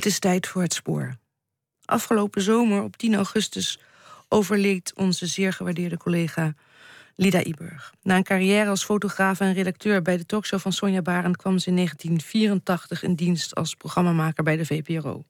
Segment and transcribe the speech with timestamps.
[0.00, 1.16] Het is tijd voor het spoor.
[1.84, 3.80] Afgelopen zomer, op 10 augustus,
[4.28, 6.54] overleed onze zeer gewaardeerde collega
[7.16, 7.94] Lida Iburg.
[8.02, 11.68] Na een carrière als fotograaf en redacteur bij de talkshow van Sonja Barend kwam ze
[11.68, 15.24] in 1984 in dienst als programmamaker bij de VPRO.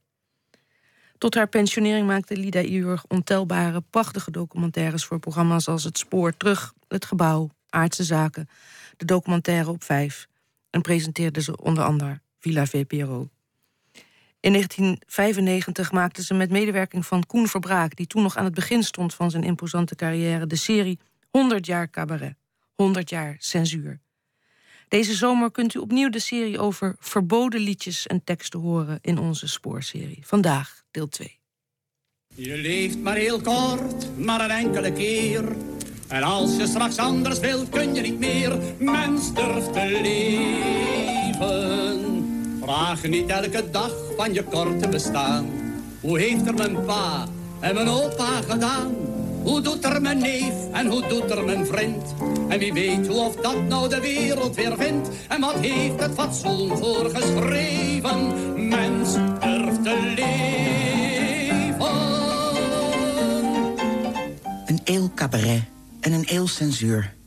[1.18, 6.72] Tot haar pensionering maakte Lida Iburg ontelbare, prachtige documentaires voor programma's als Het Spoor Terug,
[6.88, 8.48] Het Gebouw, Aardse Zaken,
[8.96, 10.26] de documentaire op vijf
[10.70, 13.28] en presenteerde ze onder andere Villa VPRO.
[14.40, 18.82] In 1995 maakte ze met medewerking van Koen Verbraak, die toen nog aan het begin
[18.82, 20.98] stond van zijn imposante carrière, de serie
[21.30, 22.34] 100 jaar cabaret,
[22.74, 24.00] 100 jaar censuur.
[24.88, 29.48] Deze zomer kunt u opnieuw de serie over verboden liedjes en teksten horen in onze
[29.48, 30.22] spoorserie.
[30.26, 31.38] Vandaag deel 2.
[32.34, 35.56] Je leeft maar heel kort, maar een enkele keer.
[36.08, 38.58] En als je straks anders wilt, kun je niet meer.
[38.78, 41.89] Mens durft te leven.
[42.70, 45.46] Vraag niet elke dag van je korte bestaan.
[46.00, 47.28] Hoe heeft er mijn pa
[47.60, 48.94] en mijn opa gedaan?
[49.42, 52.14] Hoe doet er mijn neef en hoe doet er mijn vriend?
[52.48, 55.08] En wie weet hoe of dat nou de wereld weer vindt?
[55.28, 58.68] En wat heeft het fatsoen voorgeschreven?
[58.68, 60.50] Mens durft te leven.
[64.66, 65.62] Een eeuw cabaret
[66.00, 67.18] en een eeuw censuur.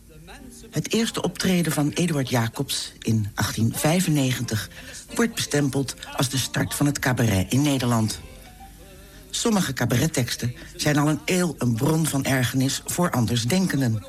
[0.74, 4.70] Het eerste optreden van Eduard Jacobs in 1895
[5.16, 8.20] wordt bestempeld als de start van het cabaret in Nederland.
[9.30, 14.06] Sommige cabaretteksten zijn al een eeuw een bron van ergernis voor andersdenkenden.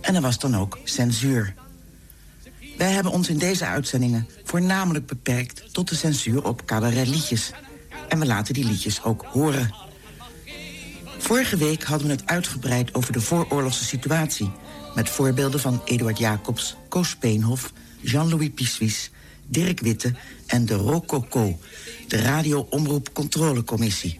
[0.00, 1.54] En er was dan ook censuur.
[2.78, 7.50] Wij hebben ons in deze uitzendingen voornamelijk beperkt tot de censuur op cabaretliedjes.
[8.08, 9.74] En we laten die liedjes ook horen.
[11.18, 14.52] Vorige week hadden we het uitgebreid over de vooroorlogse situatie...
[14.94, 19.10] met voorbeelden van Eduard Jacobs, Koos Speenhof, Jean-Louis Pissuis...
[19.46, 20.14] Dirk Witte
[20.46, 21.58] en de Rococo,
[22.08, 24.16] de Radio-Omroep Controlecommissie.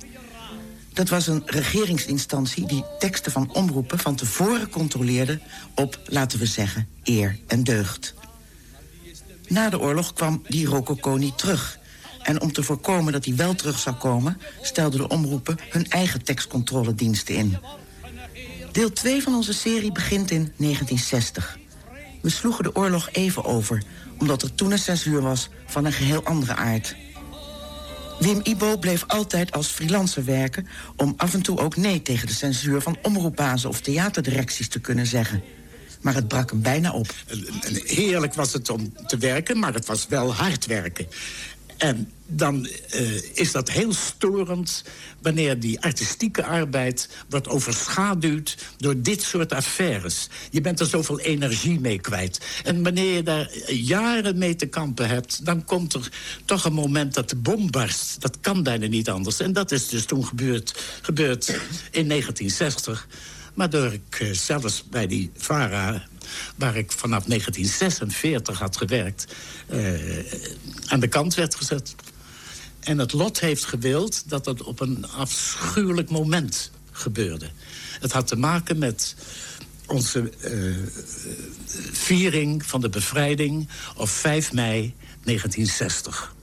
[0.93, 5.41] Dat was een regeringsinstantie die teksten van omroepen van tevoren controleerde
[5.75, 8.15] op, laten we zeggen, eer en deugd.
[9.49, 11.79] Na de oorlog kwam die rococo niet terug.
[12.23, 14.41] En om te voorkomen dat hij wel terug zou komen...
[14.63, 17.57] stelden de omroepen hun eigen tekstcontrolediensten in.
[18.75, 21.59] Deel 2 van onze serie begint in 1960.
[22.23, 23.83] We sloegen de oorlog even over...
[24.19, 26.97] omdat er toen een censuur was van een geheel andere aard.
[28.19, 30.67] Wim Ibo bleef altijd als freelancer werken...
[30.97, 35.07] om af en toe ook nee tegen de censuur van omroepbazen of theaterdirecties te kunnen
[35.07, 35.43] zeggen.
[36.01, 37.15] Maar het brak hem bijna op.
[37.85, 41.07] Heerlijk was het om te werken, maar het was wel hard werken.
[41.77, 44.85] En dan uh, is dat heel storend
[45.23, 50.29] wanneer die artistieke arbeid wordt overschaduwd door dit soort affaires.
[50.51, 52.41] Je bent er zoveel energie mee kwijt.
[52.65, 56.09] En wanneer je daar jaren mee te kampen hebt, dan komt er
[56.45, 58.21] toch een moment dat de bom barst.
[58.21, 59.41] Dat kan bijna niet anders.
[59.41, 60.75] En dat is dus toen gebeurd,
[61.91, 63.09] in 1960.
[63.55, 66.09] Waardoor ik uh, zelfs bij die VARA
[66.57, 69.35] waar ik vanaf 1946 had gewerkt,
[69.71, 69.99] uh,
[70.87, 71.95] aan de kant werd gezet.
[72.81, 77.51] En het lot heeft gewild dat het op een afschuwelijk moment gebeurde.
[78.01, 79.15] Het had te maken met
[79.87, 80.77] onze uh,
[81.93, 86.35] viering van de bevrijding op 5 mei 1960.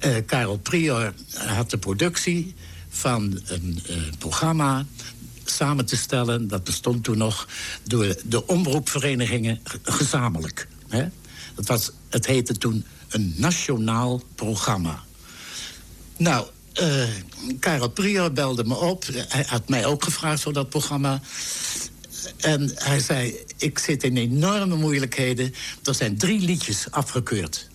[0.00, 2.54] Uh, Karel Prior had de productie
[2.88, 3.82] van een
[4.18, 4.86] programma
[5.50, 6.48] samen te stellen.
[6.48, 7.48] Dat bestond toen nog
[7.82, 10.68] door de omroepverenigingen gezamenlijk.
[10.88, 11.08] Hè?
[11.54, 15.02] Dat was, het heette toen een nationaal programma.
[16.16, 16.46] Nou,
[16.80, 17.04] uh,
[17.60, 19.04] Karel Prior belde me op.
[19.28, 21.20] Hij had mij ook gevraagd voor dat programma.
[22.36, 25.54] En hij zei, ik zit in enorme moeilijkheden.
[25.84, 27.68] Er zijn drie liedjes afgekeurd.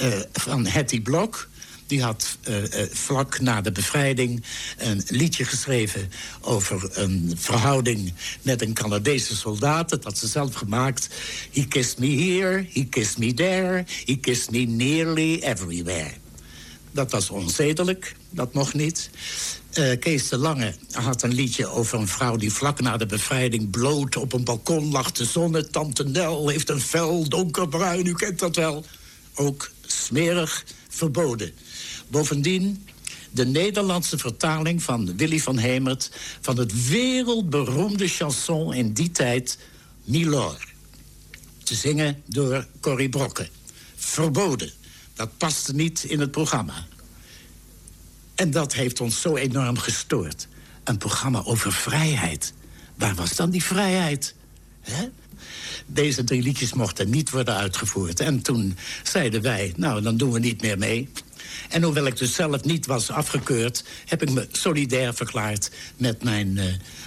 [0.00, 1.48] Uh, van Hetty Blok,
[1.92, 4.44] die had uh, uh, vlak na de bevrijding
[4.76, 6.10] een liedje geschreven
[6.40, 9.88] over een verhouding met een Canadese soldaat.
[9.88, 11.08] Dat had ze zelf gemaakt.
[11.52, 16.10] He kissed me here, he kissed me there, he kissed me nearly everywhere.
[16.90, 19.10] Dat was onzedelijk, dat mocht niet.
[19.78, 23.70] Uh, Kees de Lange had een liedje over een vrouw die vlak na de bevrijding
[23.70, 25.70] bloot op een balkon lag te zonne.
[25.70, 28.84] Tante Nel heeft een vel donkerbruin, u kent dat wel.
[29.34, 31.52] Ook smerig, verboden.
[32.12, 32.86] Bovendien
[33.30, 36.10] de Nederlandse vertaling van Willy van Hemert...
[36.40, 39.58] van het wereldberoemde chanson in die tijd,
[40.04, 40.68] Milor.
[41.62, 43.48] Te zingen door Corrie Brokken.
[43.96, 44.70] Verboden.
[45.14, 46.86] Dat paste niet in het programma.
[48.34, 50.48] En dat heeft ons zo enorm gestoord.
[50.84, 52.52] Een programma over vrijheid.
[52.94, 54.34] Waar was dan die vrijheid?
[54.80, 55.08] He?
[55.86, 58.20] Deze drie liedjes mochten niet worden uitgevoerd.
[58.20, 61.08] En toen zeiden wij, nou, dan doen we niet meer mee.
[61.68, 63.84] En hoewel ik dus zelf niet was afgekeurd...
[64.06, 66.64] heb ik me solidair verklaard met mijn uh,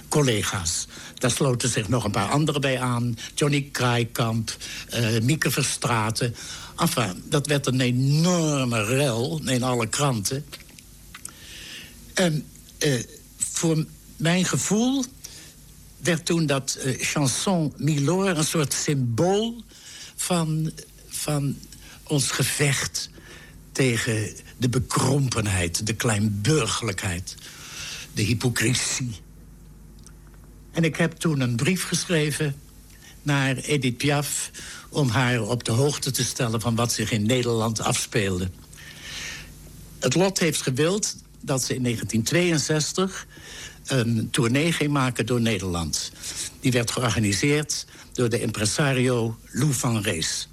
[0.08, 0.86] collega's.
[1.14, 3.16] Daar sloten zich nog een paar anderen bij aan.
[3.34, 4.56] Johnny Kraaikamp,
[4.94, 6.34] uh, Mieke Verstraten.
[6.76, 10.44] Enfin, dat werd een enorme rel in alle kranten.
[12.14, 12.46] En
[12.84, 13.02] uh,
[13.36, 13.84] voor
[14.16, 15.04] mijn gevoel
[15.96, 19.62] werd toen dat chanson Milor een soort symbool
[20.16, 20.72] van,
[21.08, 21.56] van
[22.02, 23.10] ons gevecht
[23.76, 27.34] tegen de bekrompenheid, de kleinburgerlijkheid,
[28.12, 29.16] de hypocrisie.
[30.72, 32.54] En ik heb toen een brief geschreven
[33.22, 34.50] naar Edith Piaf
[34.88, 38.50] om haar op de hoogte te stellen van wat zich in Nederland afspeelde.
[39.98, 43.26] Het lot heeft gewild dat ze in 1962
[43.86, 46.12] een tournee ging maken door Nederland.
[46.60, 50.48] Die werd georganiseerd door de impresario Lou van Rees.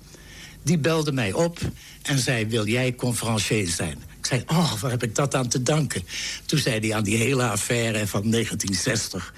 [0.63, 1.59] Die belde mij op
[2.01, 4.03] en zei, wil jij conferencier zijn?
[4.19, 6.03] Ik zei, oh, waar heb ik dat aan te danken?
[6.45, 9.33] Toen zei hij aan die hele affaire van 1960...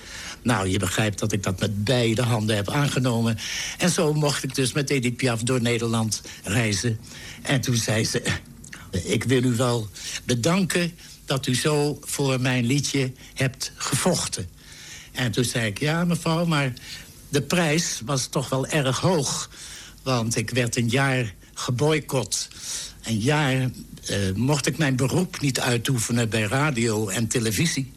[0.45, 3.37] Nou, je begrijpt dat ik dat met beide handen heb aangenomen.
[3.77, 6.99] En zo mocht ik dus met Edith Piaf door Nederland reizen.
[7.41, 8.21] En toen zei ze...
[9.03, 9.89] Ik wil u wel
[10.23, 10.93] bedanken
[11.25, 14.49] dat u zo voor mijn liedje hebt gevochten.
[15.11, 16.73] En toen zei ik, ja mevrouw, maar
[17.29, 19.49] de prijs was toch wel erg hoog.
[20.05, 22.47] Want ik werd een jaar geboycott.
[23.03, 23.69] Een jaar uh,
[24.35, 27.91] mocht ik mijn beroep niet uitoefenen bij radio en televisie.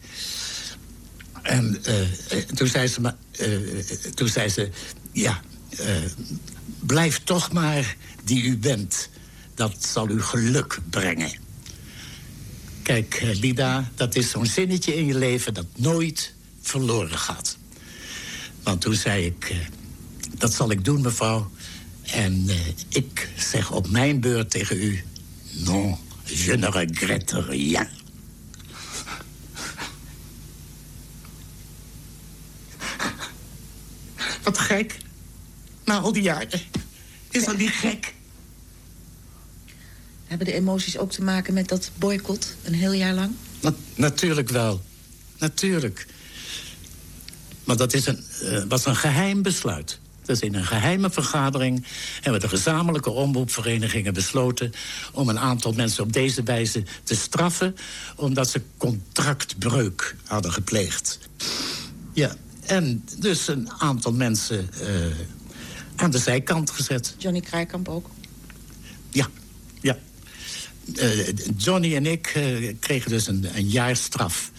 [1.41, 3.13] En uh, toen, zei ze,
[4.13, 4.69] toen zei ze,
[5.11, 5.41] ja,
[6.79, 9.09] blijf toch maar die u bent.
[9.55, 11.31] Dat zal u geluk brengen.
[12.83, 17.57] Kijk, Lida, dat is zo'n zinnetje in je leven dat nooit verloren gaat.
[18.63, 19.55] Want toen zei ik,
[20.37, 21.51] dat zal ik doen, mevrouw.
[22.13, 22.49] En
[22.89, 25.03] ik zeg op mijn beurt tegen u...
[25.51, 27.87] Non, je ne regrette rien.
[34.43, 34.97] Wat gek.
[35.85, 36.61] Na al die jaren.
[37.29, 38.13] Is dat niet gek?
[40.25, 43.31] Hebben de emoties ook te maken met dat boycott een heel jaar lang?
[43.59, 44.81] Na natuurlijk wel.
[45.37, 46.07] Natuurlijk.
[47.63, 49.99] Maar dat is een, uh, was een geheim besluit.
[50.29, 51.85] Dus in een geheime vergadering
[52.21, 54.71] hebben de gezamenlijke omroepverenigingen besloten...
[55.13, 57.75] om een aantal mensen op deze wijze te straffen...
[58.15, 61.19] omdat ze contractbreuk hadden gepleegd.
[62.13, 62.35] Ja,
[62.65, 64.87] en dus een aantal mensen uh,
[65.95, 67.15] aan de zijkant gezet.
[67.17, 68.09] Johnny Krijkamp ook?
[69.09, 69.27] Ja,
[69.81, 69.97] ja.
[70.95, 71.27] Uh,
[71.57, 74.51] Johnny en ik uh, kregen dus een, een jaar straf.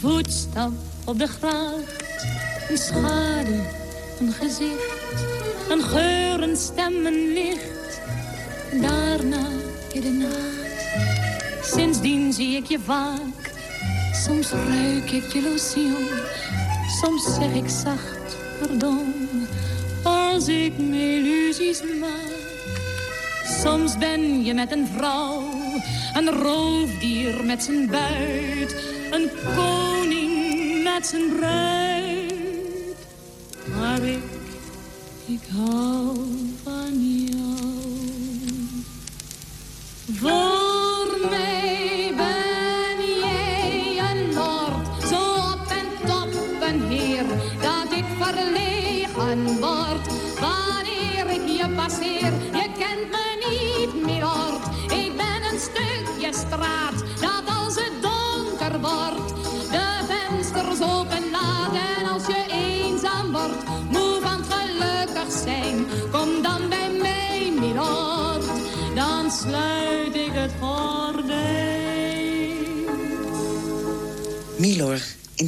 [0.00, 0.72] Voetstap
[1.04, 2.04] op de gracht,
[2.68, 3.64] een schaduw,
[4.20, 5.26] een gezicht,
[5.68, 8.00] een geur, een stem, een licht.
[8.80, 9.46] Daarna
[9.92, 13.52] in de nacht, sindsdien zie ik je vaak.
[14.12, 16.08] Soms ruik ik je lotion,
[17.00, 19.14] soms zeg ik zacht pardon.
[20.02, 22.32] Als ik me illusies maak,
[23.62, 25.42] soms ben je met een vrouw,
[26.14, 28.74] een roofdier met zijn buit,
[29.10, 32.96] een koning met zijn bruid.
[33.78, 34.22] Maar ik,
[35.26, 36.16] ik hou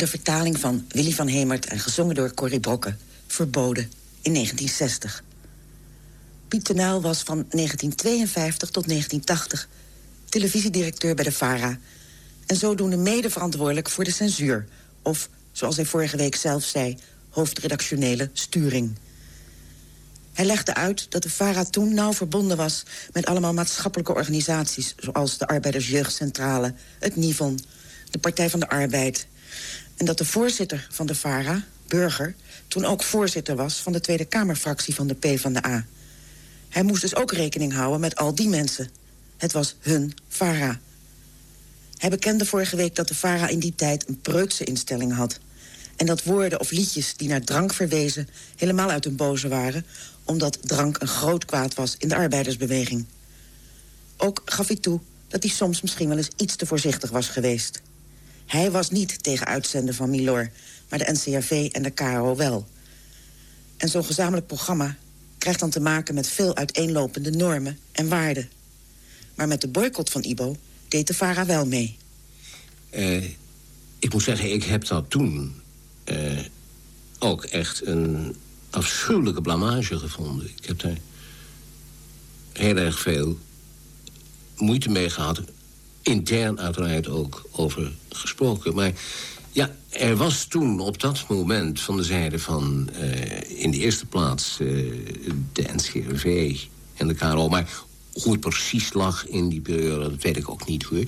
[0.02, 3.82] de vertaling van Willy van Hemert en gezongen door Corrie Brokken, verboden
[4.22, 5.24] in 1960.
[6.48, 9.68] Piet Tenuil was van 1952 tot 1980
[10.28, 11.78] televisiedirecteur bij de VARA
[12.46, 14.66] En zodoende mede verantwoordelijk voor de censuur.
[15.02, 18.96] Of, zoals hij vorige week zelf zei, hoofdredactionele sturing.
[20.32, 22.82] Hij legde uit dat de VARA toen nauw verbonden was...
[23.12, 24.94] met allemaal maatschappelijke organisaties...
[24.96, 27.58] zoals de Arbeidersjeugdcentrale, het NIVON,
[28.10, 29.26] de Partij van de Arbeid...
[30.02, 32.34] en dat de voorzitter van de VARA, Burger...
[32.68, 35.86] toen ook voorzitter was van de Tweede Kamerfractie van de PvdA.
[36.68, 38.90] Hij moest dus ook rekening houden met al die mensen.
[39.36, 40.80] Het was hun VARA.
[41.96, 45.38] Hij bekende vorige week dat de VARA in die tijd een preutse instelling had...
[45.96, 48.28] en dat woorden of liedjes die naar drank verwezen...
[48.56, 49.86] helemaal uit hun boze waren
[50.24, 53.06] omdat drank een groot kwaad was in de arbeidersbeweging.
[54.16, 57.82] Ook gaf hij toe dat hij soms misschien wel eens iets te voorzichtig was geweest.
[58.46, 60.50] Hij was niet tegen uitzenden van Milor,
[60.88, 62.68] maar de NCRV en de KRO wel.
[63.76, 64.96] En zo'n gezamenlijk programma
[65.38, 68.50] krijgt dan te maken met veel uiteenlopende normen en waarden.
[69.34, 70.56] Maar met de boycott van IBO
[70.88, 71.96] deed de VARA wel mee.
[72.90, 73.24] Uh,
[73.98, 75.54] ik moet zeggen, ik heb dat toen
[76.04, 76.38] uh,
[77.18, 78.36] ook echt een
[78.70, 80.46] afschuwelijke blamage gevonden.
[80.56, 80.96] Ik heb daar
[82.52, 83.38] heel erg veel
[84.56, 85.42] moeite mee gehad.
[86.02, 88.74] Intern uiteraard ook over gesproken.
[88.74, 88.92] Maar
[89.52, 92.88] ja, er was toen op dat moment van de zijde van...
[93.00, 94.92] Uh, in de eerste plaats uh,
[95.52, 96.56] de NCRV
[96.94, 97.48] en de KRO.
[97.48, 97.68] Maar
[98.12, 101.04] hoe het precies lag in die periode, dat weet ik ook niet hoor.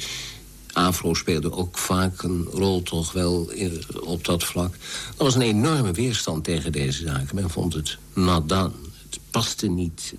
[0.72, 4.74] Afro speelde ook vaak een rol toch wel in, op dat vlak.
[5.18, 7.34] Er was een enorme weerstand tegen deze zaken.
[7.34, 8.74] Men vond het nadan.
[9.10, 10.14] Het paste niet.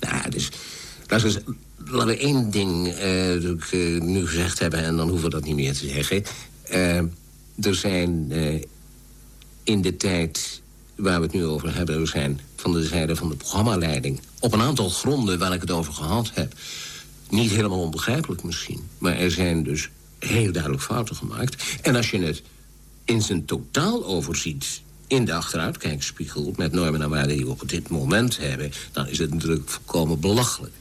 [0.00, 0.48] Nou, dus,
[1.08, 1.44] laten
[2.06, 4.84] we, één ding uh, nu gezegd hebben...
[4.84, 6.22] en dan hoeven we dat niet meer te zeggen.
[6.72, 6.96] Uh,
[7.66, 8.32] er zijn
[9.64, 10.62] in de tijd
[10.94, 12.00] waar we het nu over hebben...
[12.00, 14.20] er zijn van de zijde van de programmaleiding...
[14.40, 16.52] op een aantal gronden waar ik het over gehad heb...
[17.30, 18.80] niet helemaal onbegrijpelijk misschien...
[18.98, 19.88] maar er zijn dus
[20.18, 21.78] heel duidelijk fouten gemaakt.
[21.82, 22.42] En als je het
[23.04, 26.52] in zijn totaal overziet in de achteruitkijkspiegel...
[26.56, 28.72] met normen en waarden die we op dit moment hebben...
[28.92, 30.72] dan is het natuurlijk volkomen belachelijk.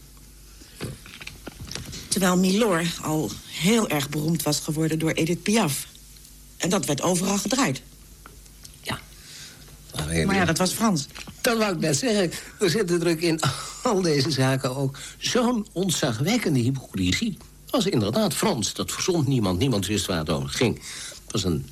[2.08, 5.88] Terwijl Milor al heel erg beroemd was geworden door Edith Piaf.
[6.58, 7.82] En dat werd overal gedraaid.
[8.82, 9.00] Ja.
[10.26, 11.08] Maar ja, dat was Frans.
[11.42, 12.32] Dat wou ik net zeggen.
[12.60, 13.40] Er zit natuurlijk in
[13.84, 17.38] al deze zaken ook zo'n ontzagwekkende hypocrisie
[17.70, 18.74] was inderdaad Frans.
[18.74, 19.60] Dat verzond niemand.
[19.60, 20.76] Niemand wist waar het over ging.
[21.24, 21.66] Het was een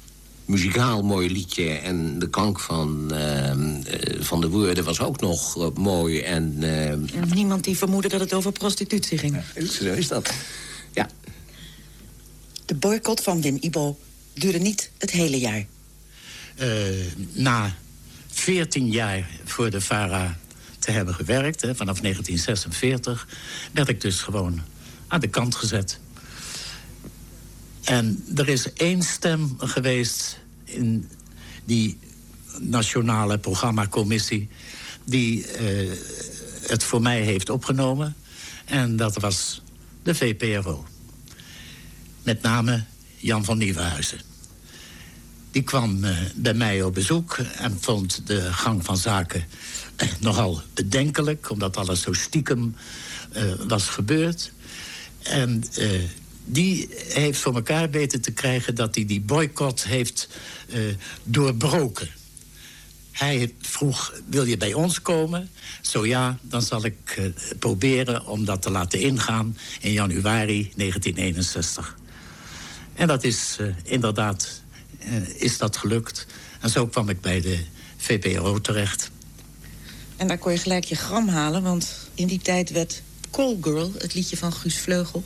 [0.45, 1.69] muzikaal mooi liedje.
[1.69, 3.51] En de klank van, uh,
[4.19, 6.19] van de woorden was ook nog uh, mooi.
[6.19, 6.93] En, uh...
[7.33, 9.41] Niemand die vermoedde dat het over prostitutie ging.
[9.55, 10.33] Ja, zo is dat.
[10.93, 11.09] Ja.
[12.65, 13.97] De boycott van Wim Ibo
[14.33, 15.65] duurde niet het hele jaar.
[17.33, 17.75] na
[18.27, 20.37] 14 jaar voor de VARA
[20.79, 23.27] te hebben gewerkt, hè, vanaf 1946...
[23.71, 24.61] werd ik dus gewoon
[25.07, 25.99] aan de kant gezet.
[27.85, 31.09] En er is één stem geweest in
[31.65, 31.97] die
[32.59, 34.49] nationale programmacommissie...
[35.03, 35.91] die uh,
[36.67, 38.15] het voor mij heeft opgenomen.
[38.65, 39.61] En dat was
[40.03, 40.85] de VPRO.
[42.23, 42.83] Met name
[43.15, 44.19] Jan van Nieuwenhuizen.
[45.51, 49.45] Die kwam uh, bij mij op bezoek en vond de gang van zaken
[50.03, 51.49] uh, nogal bedenkelijk...
[51.49, 52.75] omdat alles zo stiekem
[53.67, 54.51] was gebeurd.
[55.21, 55.63] En
[56.45, 60.29] die heeft voor elkaar weten te krijgen dat hij die boycott heeft
[60.67, 62.09] uh, doorbroken.
[63.11, 65.49] Hij vroeg, wil je bij ons komen?
[65.81, 67.25] Zo ja, dan zal ik uh,
[67.59, 71.97] proberen om dat te laten ingaan in januari 1961.
[72.93, 74.63] En dat is inderdaad
[75.35, 76.25] is dat gelukt.
[76.59, 77.59] En zo kwam ik bij de
[77.97, 79.11] VPRO terecht.
[80.17, 83.91] En daar kon je gelijk je gram halen, want in die tijd werd Call Girl,
[83.97, 85.23] het liedje van Guus Vleugel...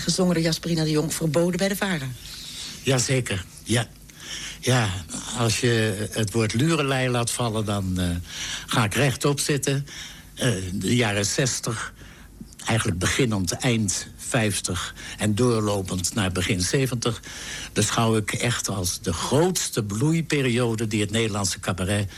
[0.00, 2.08] gezongen door Jasperina de Jong, verboden bij de VARA.
[2.82, 3.88] Jazeker, ja.
[4.60, 4.90] Ja,
[5.38, 8.08] als je het woord lurelei laat vallen, dan uh,
[8.66, 9.86] ga ik rechtop zitten.
[10.34, 11.92] Uh, de jaren 60,
[12.64, 17.22] eigenlijk beginnend eind 50 en doorlopend naar begin 70...
[17.72, 22.10] beschouw ik echt als de grootste bloeiperiode die het Nederlandse cabaret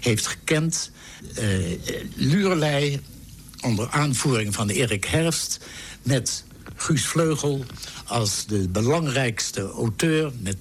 [0.00, 0.90] heeft gekend.
[1.38, 1.78] Uh,
[2.14, 3.00] lurelei
[3.60, 5.58] onder aanvoering van Erik Herfst...
[6.02, 6.44] met
[6.76, 7.64] Guus Vleugel
[8.06, 10.32] als de belangrijkste auteur...
[10.38, 10.56] met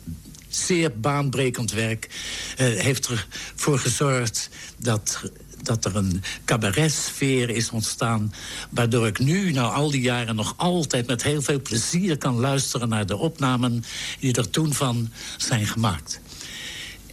[0.50, 2.10] zeer baanbrekend werk...
[2.58, 5.22] Uh, heeft ervoor gezorgd dat,
[5.62, 8.34] dat er een cabaretsfeer is ontstaan...
[8.70, 12.90] waardoor ik nu, na al die jaren, nog altijd met heel veel plezier kan luisteren...
[12.90, 13.84] naar de opnamen
[14.20, 16.20] die er toen van zijn gemaakt.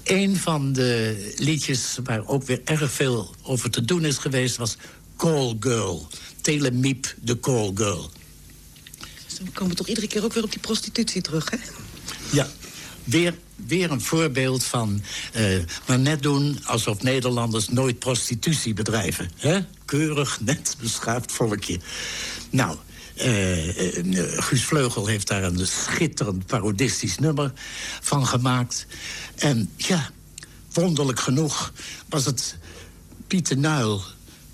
[0.04, 4.56] Een van de liedjes waar ook weer erg veel over te doen is geweest...
[4.56, 4.76] was
[5.16, 6.06] Call Girl.
[6.40, 8.10] Telemiep de Call Girl.
[9.38, 11.56] Dan komen we toch iedere keer ook weer op die prostitutie terug, hè?
[12.32, 12.48] Ja,
[13.04, 15.02] weer, weer een voorbeeld van...
[15.36, 19.30] Uh, maar net doen alsof Nederlanders nooit prostitutie bedrijven.
[19.36, 19.60] Hè?
[19.84, 21.80] Keurig, net, beschaafd volkje.
[22.50, 22.76] Nou,
[23.16, 27.52] uh, Guus Vleugel heeft daar een schitterend parodistisch nummer
[28.00, 28.86] van gemaakt.
[29.34, 30.10] En ja,
[30.72, 31.72] wonderlijk genoeg
[32.08, 32.56] was het
[33.26, 34.02] Pieter Nuil...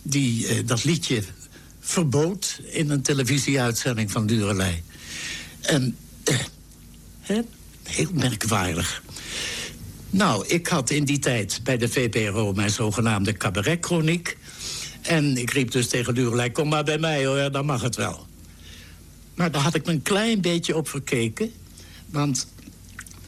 [0.02, 1.22] die dat liedje
[1.84, 4.82] verbood in een televisieuitzending van Durelei.
[5.60, 5.96] En,
[7.20, 7.40] hè,
[7.82, 9.02] heel merkwaardig.
[10.10, 14.36] Nou, ik had in die tijd bij de VPRO mijn zogenaamde cabaretchroniek.
[15.02, 18.26] En ik riep dus tegen Durelei, kom maar bij mij hoor, dan mag het wel.
[19.34, 21.52] Maar daar had ik me een klein beetje op verkeken.
[22.06, 22.46] Want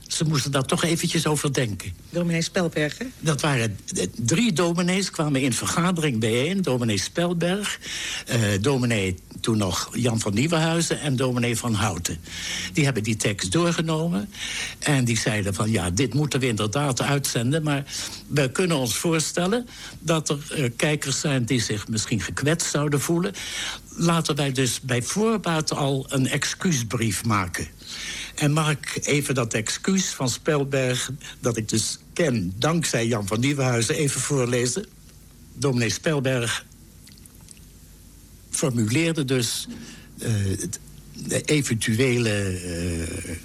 [0.09, 1.93] ze moesten daar toch eventjes over denken.
[2.11, 3.07] Dominee Spelberg, hè?
[3.21, 3.79] Dat waren
[4.17, 6.63] drie dominees, kwamen in vergadering bijeen.
[6.63, 7.79] Dominee Spelberg,
[8.29, 12.19] uh, dominee toen nog Jan van Nieuwenhuizen en dominee van Houten.
[12.73, 14.31] Die hebben die tekst doorgenomen
[14.79, 15.71] en die zeiden van...
[15.71, 17.63] ja, dit moeten we inderdaad uitzenden...
[17.63, 17.85] maar
[18.27, 21.45] we kunnen ons voorstellen dat er uh, kijkers zijn...
[21.45, 23.35] die zich misschien gekwetst zouden voelen.
[23.89, 27.69] Laten wij dus bij voorbaat al een excuusbrief maken...
[28.37, 32.53] En mag ik even dat excuus van Spelberg, dat ik dus ken...
[32.57, 34.87] dankzij Jan van Nieuwenhuizen, even voorlezen?
[35.53, 36.67] Dominee Spelberg
[38.51, 39.67] formuleerde dus
[40.19, 40.29] uh,
[41.13, 43.37] de eventuele uh,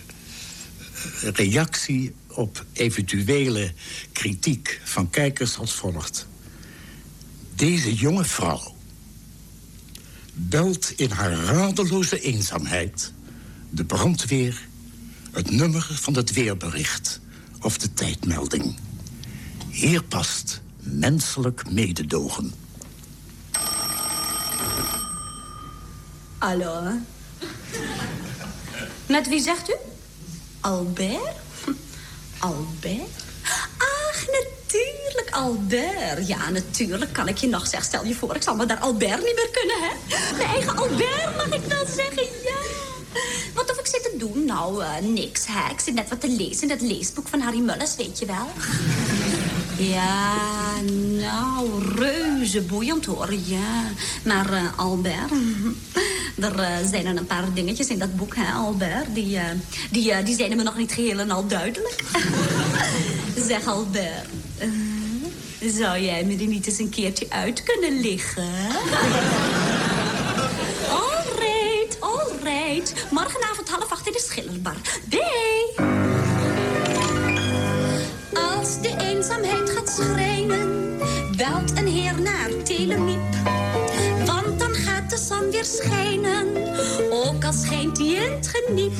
[1.33, 3.73] reactie op eventuele
[4.11, 6.27] kritiek van kijkers als volgt.
[7.55, 8.75] Deze jonge vrouw
[10.33, 13.13] belt in haar radeloze eenzaamheid
[13.69, 14.69] de brandweer
[15.31, 17.19] het nummer van het weerbericht
[17.61, 18.75] of de tijdmelding.
[19.69, 22.53] Hier past menselijk mededogen.
[26.37, 26.91] Hallo.
[29.05, 29.75] Met wie zegt u?
[30.59, 31.35] Albert?
[32.39, 33.23] Albert?
[33.77, 36.27] Ach, natuurlijk, Albert.
[36.27, 37.83] Ja, natuurlijk kan ik je nog zeggen.
[37.83, 40.17] Stel je voor, ik zal me daar Albert niet meer kunnen, hè?
[40.37, 42.40] Mijn eigen Albert, mag ik wel zeggen.
[43.53, 44.45] Wat hoef ik zit te doen?
[44.45, 45.71] Nou, uh, niks, hè.
[45.71, 48.47] Ik zit net wat te lezen in het leesboek van Harry Mullis, weet je wel.
[49.77, 50.35] Ja,
[51.19, 53.83] nou, reuze boeiend hoor, ja.
[54.23, 55.31] Maar uh, Albert,
[56.45, 59.13] er uh, zijn er een paar dingetjes in dat boek, hè, Albert.
[59.13, 59.43] Die, uh,
[59.91, 62.03] die, die zijn me nog niet geheel en al duidelijk.
[63.47, 64.27] zeg, Albert,
[65.65, 68.49] zou jij me die niet eens een keertje uit kunnen liggen?
[72.41, 74.75] Morgenavond half acht in de Schillerbar.
[75.09, 75.85] Day.
[78.33, 80.97] Als de eenzaamheid gaat schrijnen,
[81.37, 83.35] belt een heer naar Telemiep.
[84.25, 86.47] Want dan gaat de zon weer schijnen,
[87.09, 88.93] ook al schijnt hij in het geniep.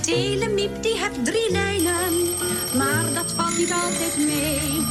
[0.00, 2.28] Telemiep die heeft drie lijnen,
[2.76, 4.86] maar dat valt niet altijd mee.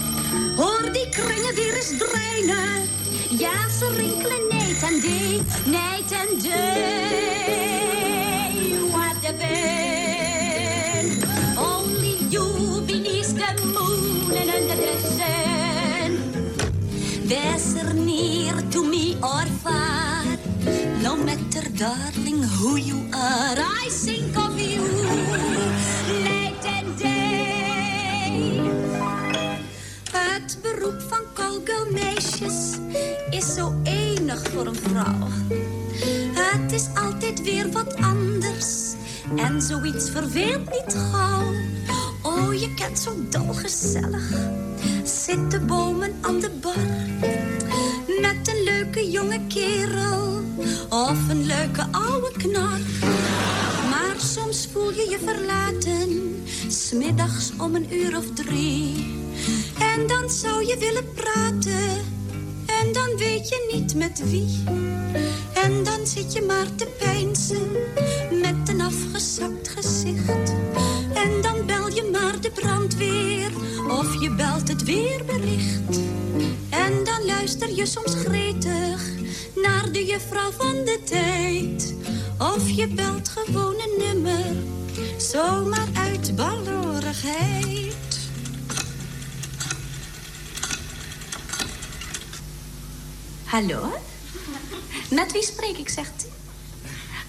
[0.55, 2.87] Hoor die kringen weer eens dreinen.
[3.29, 7.67] Ja, ze rinkelen night and day, night and day.
[8.91, 11.23] What the been?
[11.57, 16.17] Only you beneath the moon and under the sun.
[17.27, 20.23] There's near to me or far,
[21.01, 23.57] no matter, darling, who you are.
[23.59, 24.87] I think of you
[26.23, 28.61] night and day.
[30.11, 32.77] Het beroep van callgirl-meisjes
[33.29, 35.27] is zo enig voor een vrouw.
[36.33, 38.93] Het is altijd weer wat anders
[39.35, 41.53] en zoiets verveelt niet gauw.
[42.21, 44.31] Oh, je kent zo dolgezellig,
[45.03, 46.75] zitten bomen aan de bar.
[48.21, 50.41] Met een leuke jonge kerel
[50.89, 52.79] of een leuke oude knar.
[53.89, 59.25] Maar soms voel je je verlaten, smiddags om een uur of drie.
[59.79, 62.05] En dan zou je willen praten.
[62.65, 64.63] En dan weet je niet met wie.
[65.53, 67.71] En dan zit je maar te pijnsen.
[68.31, 70.53] Met een afgezakt gezicht.
[71.13, 73.51] En dan bel je maar de brandweer.
[73.89, 75.99] Of je belt het weerbericht.
[76.69, 79.09] En dan luister je soms gretig.
[79.55, 81.95] Naar de juffrouw van de tijd.
[82.39, 84.45] Of je belt gewoon een nummer.
[85.17, 87.76] Zomaar uit balorigheid.
[93.57, 93.93] Hallo?
[95.09, 96.29] Met wie spreek ik, zegt u?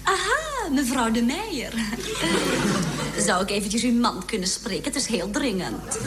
[0.03, 1.73] Aha, mevrouw de Meijer.
[3.17, 4.83] Zou ik eventjes uw man kunnen spreken?
[4.83, 5.99] Het is heel dringend.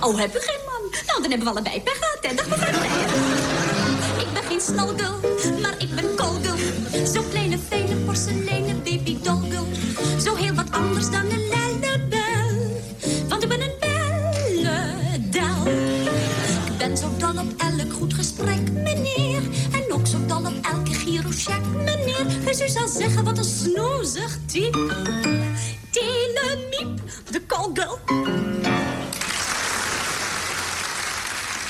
[0.00, 0.90] Oh, heb u geen man?
[1.06, 2.34] Nou, dan hebben we allebei pech gehad, hè?
[2.34, 3.08] Dag, mevrouw de Meijer.
[4.20, 5.20] Ik ben geen snalgul,
[5.60, 6.56] maar ik ben kolgul.
[7.06, 9.66] Zo'n kleine, fijne porseleinen baby dollgirl.
[10.24, 12.82] Zo heel wat anders dan een lellebel.
[13.28, 15.66] Want ik ben een belledel.
[16.66, 18.67] Ik ben zo dol op elk goed gesprek,
[21.84, 22.26] meneer.
[22.44, 24.96] Dus u zal zeggen wat een snoezig type.
[25.90, 27.98] Telemiep, de callgirl.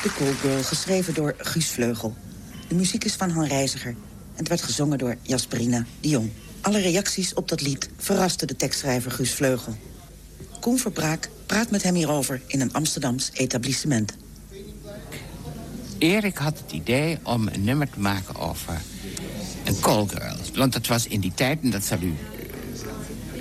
[0.03, 2.16] De Callgirl, geschreven door Guus Vleugel.
[2.68, 3.90] De muziek is van Han Reiziger.
[3.90, 3.97] En
[4.37, 6.31] het werd gezongen door Jasperina de Jong.
[6.61, 9.77] Alle reacties op dat lied verrasten de tekstschrijver Guus Vleugel.
[10.61, 14.16] Koen Verbraak praat met hem hierover in een Amsterdams etablissement.
[15.99, 18.81] Erik had het idee om een nummer te maken over
[19.68, 20.37] een callgirl.
[20.54, 22.14] Want dat was in die tijd, en dat zal u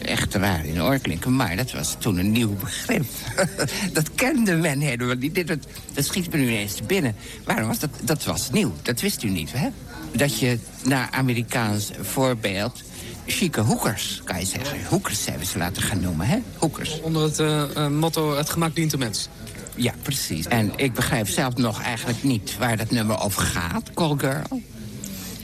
[0.02, 1.36] eh, echt raar in oor klinken...
[1.36, 3.06] maar dat was toen een nieuw begrip.
[3.94, 5.36] dat kende men helemaal niet.
[5.36, 5.60] Dit- Dat,
[5.94, 7.16] dat schiet me nu ineens te binnen.
[7.46, 7.90] Waarom was dat?
[8.02, 8.74] Dat was nieuw.
[8.82, 9.70] Dat wist u niet, hè?
[10.12, 12.84] Dat je naar Amerikaans voorbeeld...
[13.26, 14.78] chique hoekers, kan je zeggen.
[14.90, 16.38] Hoekers hebben ze laten gaan noemen, hè?
[16.58, 17.02] Hoekers.
[17.02, 19.28] Onder het eh, eh, motto het gemak dient de mens.
[19.76, 20.46] Ja, precies.
[20.48, 24.62] En ik begrijp zelf nog eigenlijk niet waar dat nummer over gaat, Call Girl.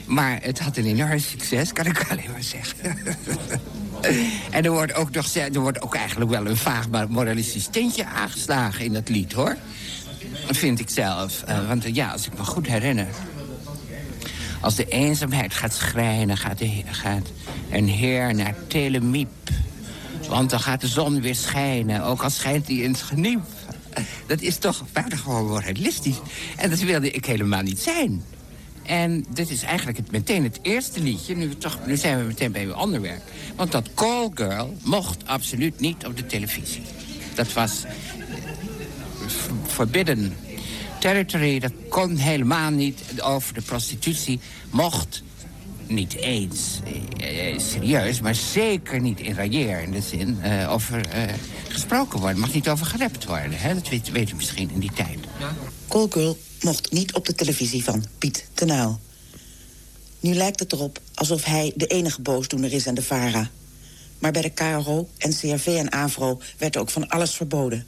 [0.06, 2.98] Maar het had een enorm succes, kan ik alleen maar zeggen.
[4.50, 8.84] en er wordt, ook nog, er wordt ook eigenlijk wel een vaag moralistisch tintje aangeslagen
[8.84, 9.56] in dat lied, hoor.
[10.46, 11.42] Dat vind ik zelf.
[11.42, 13.06] Eh, want eh, ja, als ik me goed herinner...
[14.60, 17.28] Als de eenzaamheid gaat schrijnen, gaat, gaat
[17.70, 19.28] een heer naar Telemiep.
[20.28, 23.40] Want dan gaat de zon weer schijnen, ook al schijnt die in het geniep.
[24.26, 26.20] Dat is toch buitengewoon moralistisch.
[26.56, 28.24] En dat wilde ik helemaal niet zijn.
[28.86, 31.36] En dit is eigenlijk het, meteen het eerste liedje.
[31.36, 33.22] Nu, toch, zijn we meteen bij uw onderwerp.
[33.56, 36.82] Want dat Call Girl mocht absoluut niet op de televisie.
[37.34, 37.90] Dat was eh,
[39.66, 40.36] forbidden
[40.98, 41.58] territory.
[41.58, 44.40] Dat kon helemaal niet over de prostitutie.
[44.70, 45.22] Mocht
[45.86, 51.22] niet eens eh, eh, serieus, maar zeker niet in railleerende zin eh, over eh,
[51.68, 52.38] gesproken worden.
[52.38, 53.58] Mag niet over gerept worden.
[53.58, 53.74] Hè?
[53.74, 55.18] Dat weet, weet u misschien in die tijd.
[55.88, 59.00] Callgirl mocht niet op de televisie van Piet Tenaal.
[60.20, 63.50] Nu lijkt het erop alsof hij de enige boosdoener is aan de VARA.
[64.18, 67.86] Maar bij de KRO, NCRV en AVRO werd ook van alles verboden.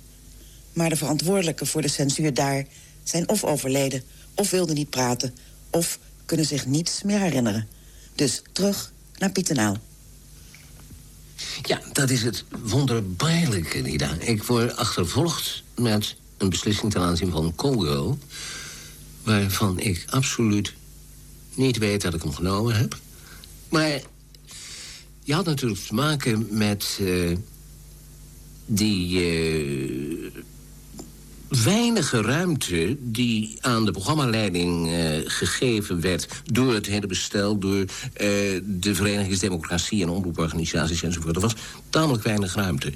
[0.72, 2.66] Maar de verantwoordelijken voor de censuur daar
[3.02, 4.02] zijn of overleden...
[4.35, 5.35] of wilden niet praten,
[5.70, 7.68] of kunnen zich niets meer herinneren.
[8.14, 9.76] Dus terug naar Piet Tenaal.
[11.62, 14.16] Ja, dat is het wonderbaarlijke, Nida.
[14.18, 18.18] Ik word achtervolgd met een beslissing ten aanzien van Congo...
[19.26, 20.74] waarvan ik absoluut
[21.54, 22.98] niet weet dat ik hem genomen heb.
[23.68, 24.00] Maar
[25.22, 27.36] je had natuurlijk te maken met eh,
[28.66, 30.42] die eh,
[31.48, 36.28] weinige ruimte die aan de programmaleiding eh, gegeven werd...
[36.44, 37.80] door het hele bestel, door
[38.12, 38.28] eh,
[38.62, 41.37] de Verenigingsdemocratie en omroeporganisaties enzovoort.
[41.37, 41.54] Er was
[41.90, 42.92] tamelijk weinig ruimte.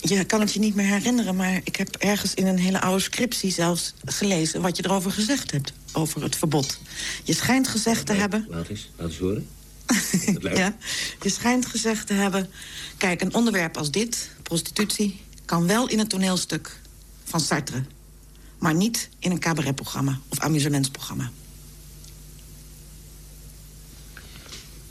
[0.00, 2.80] Ja, ik kan het je niet meer herinneren, maar ik heb ergens in een hele
[2.80, 6.80] oude scriptie zelfs gelezen wat je erover gezegd hebt, over het verbod.
[7.24, 8.46] Je schijnt gezegd te hebben.
[8.50, 9.46] Laat eens, laat eens horen.
[10.54, 10.76] Ja,
[11.22, 12.48] je schijnt gezegd te hebben.
[12.96, 16.80] Kijk, een onderwerp als dit, prostitutie, kan wel in een toneelstuk
[17.32, 17.82] van Sartre,
[18.58, 21.30] maar niet in een cabaretprogramma of amusementsprogramma.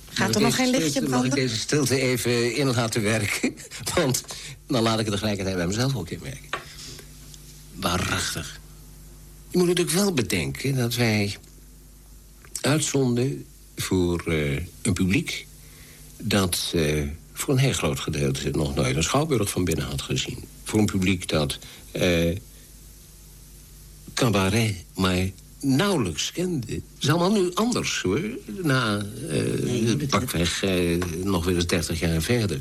[0.09, 1.47] Gaat er nog geen lichtje stilte- Mag ik branden?
[1.47, 3.55] deze stilte even in laten werken?
[3.95, 4.23] Want
[4.67, 6.49] dan laat ik het tegelijkertijd bij mezelf ook inwerken.
[7.75, 8.59] Waarachtig.
[9.49, 11.37] Je moet natuurlijk wel bedenken dat wij
[12.61, 15.47] uitzonden voor eh, een publiek...
[16.17, 20.43] dat eh, voor een heel groot gedeelte nog nooit een schouwburg van binnen had gezien.
[20.63, 21.59] Voor een publiek dat
[21.91, 22.35] eh,
[24.13, 26.73] cabaret maar nauwelijks kende.
[26.73, 28.21] Het is allemaal nu anders, hoor.
[28.63, 32.59] Na eh pakweg eh, nog weer eens 30 jaar verder.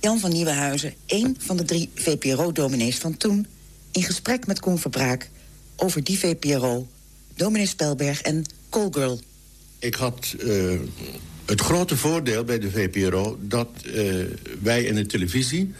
[0.00, 3.46] Jan van Nieuwenhuizen, één van de drie VPRO-dominees van toen...
[3.90, 5.30] in gesprek met Koen Verbraak
[5.76, 6.88] over die VPRO,
[7.34, 9.20] dominee Spelberg en Callgirl.
[9.78, 10.78] Ik had eh,
[11.44, 14.14] het grote voordeel bij de VPRO dat eh,
[14.62, 15.72] wij in de televisie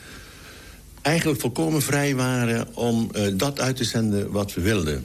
[1.03, 5.05] eigenlijk volkomen vrij waren om eh, dat uit te zenden wat we wilden.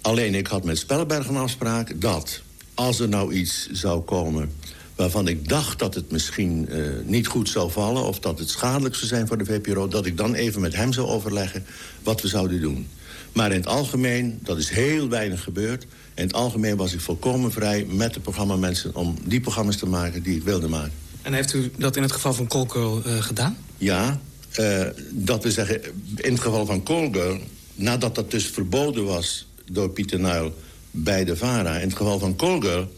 [0.00, 2.42] Alleen ik had met Spelberg een afspraak dat
[2.74, 4.52] als er nou iets zou komen
[4.94, 8.04] waarvan ik dacht dat het misschien eh, niet goed zou vallen...
[8.04, 9.88] of dat het schadelijk zou zijn voor de VPRO...
[9.88, 11.64] dat ik dan even met hem zou overleggen
[12.02, 12.88] wat we zouden doen.
[13.32, 15.86] Maar in het algemeen, dat is heel weinig gebeurd...
[16.14, 18.94] in het algemeen was ik volkomen vrij met de programmamensen...
[18.94, 20.92] om die programma's te maken die ik wilde maken.
[21.22, 23.56] En heeft u dat in het geval van Colco eh, gedaan?
[23.76, 24.20] Ja,
[24.56, 25.82] eh, dat we zeggen,
[26.16, 27.38] in het geval van Colgirl...
[27.74, 30.54] nadat dat dus verboden was door Pieter Nuil
[30.90, 31.76] bij de VARA...
[31.76, 32.92] in het geval van Colgirl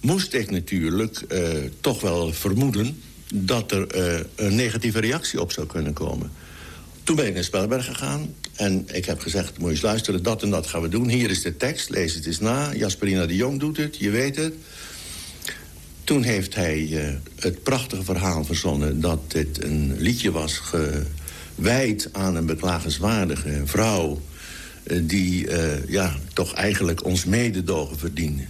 [0.00, 1.42] moest ik natuurlijk eh,
[1.80, 3.02] toch wel vermoeden...
[3.34, 6.30] dat er eh, een negatieve reactie op zou kunnen komen.
[7.02, 9.58] Toen ben ik naar Spelberg gegaan en ik heb gezegd...
[9.58, 11.08] moet je eens luisteren, dat en dat gaan we doen.
[11.08, 12.74] Hier is de tekst, lees het eens na.
[12.74, 14.54] Jasperina de Jong doet het, je weet het.
[16.10, 19.00] Toen heeft hij uh, het prachtige verhaal verzonnen...
[19.00, 24.20] dat dit een liedje was gewijd aan een beklagenswaardige vrouw...
[24.84, 28.42] Uh, die uh, ja, toch eigenlijk ons mededogen verdiende.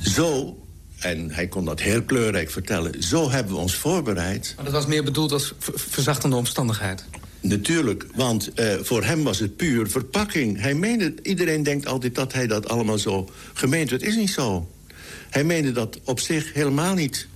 [0.00, 0.58] Zo,
[0.98, 3.02] en hij kon dat heel kleurrijk vertellen...
[3.02, 4.52] zo hebben we ons voorbereid.
[4.56, 7.04] Maar dat was meer bedoeld als verzachtende omstandigheid?
[7.40, 10.60] Natuurlijk, want uh, voor hem was het puur verpakking.
[10.60, 14.02] Hij meende, iedereen denkt altijd dat hij dat allemaal zo gemeend werd.
[14.02, 14.68] is niet zo.
[15.34, 17.26] Hij meende dat op zich helemaal niet.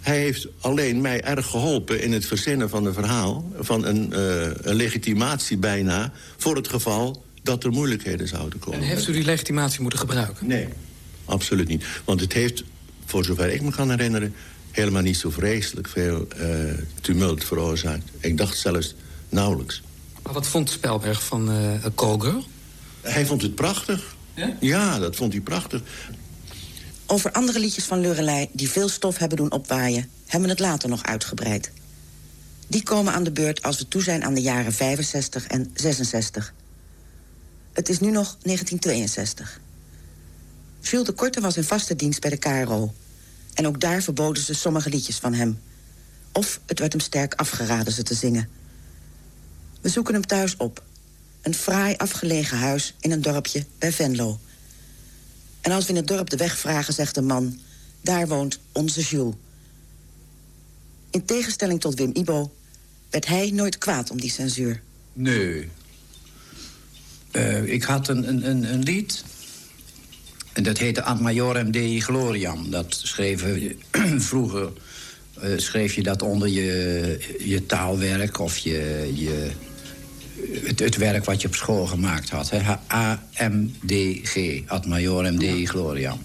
[0.00, 3.52] Hij heeft alleen mij erg geholpen in het verzinnen van een verhaal...
[3.58, 8.80] van een, uh, een legitimatie bijna, voor het geval dat er moeilijkheden zouden komen.
[8.80, 10.46] En heeft u die legitimatie moeten gebruiken?
[10.46, 10.68] Nee,
[11.24, 11.84] absoluut niet.
[12.04, 12.64] Want het heeft,
[13.06, 14.34] voor zover ik me kan herinneren...
[14.70, 18.10] helemaal niet zo vreselijk veel uh, tumult veroorzaakt.
[18.18, 18.94] Ik dacht zelfs
[19.28, 19.82] nauwelijks.
[20.22, 21.84] Maar wat vond Spelberg van uh?
[23.00, 24.16] Hij vond het prachtig.
[24.34, 24.56] Ja?
[24.60, 25.80] Ja, dat vond hij prachtig.
[27.12, 30.10] Over andere liedjes van Lurelei die veel stof hebben doen opwaaien...
[30.26, 31.70] hebben we het later nog uitgebreid.
[32.66, 36.54] Die komen aan de beurt als we toe zijn aan de jaren 65 en 66.
[37.72, 39.60] Het is nu nog 1962.
[40.80, 42.94] Jules de Korte was in vaste dienst bij de KRO.
[43.54, 45.60] En ook daar verboden ze sommige liedjes van hem.
[46.32, 48.48] Of het werd hem sterk afgeraden ze te zingen.
[49.80, 50.84] We zoeken hem thuis op.
[51.42, 54.38] Een fraai afgelegen huis in een dorpje bij Venlo.
[55.62, 57.58] En als we in het dorp de weg vragen, zegt de man...
[58.00, 59.34] daar woont onze Jules.
[61.10, 62.52] In tegenstelling tot Wim Ibo
[63.10, 64.82] werd hij nooit kwaad om die censuur.
[65.12, 65.68] Nee.
[67.32, 69.24] Uh, ik had een, een, een lied...
[70.52, 72.70] En dat heette Ad Majorem Dei Gloriam.
[72.70, 73.78] Dat schreven
[74.30, 74.72] vroeger
[75.44, 79.50] uh, schreef je dat onder je, je taalwerk of je, je,
[80.50, 82.52] het, het, werk wat je op school gemaakt had.
[82.92, 86.20] A-M-D-G, Ad Majorem Dei Gloriam.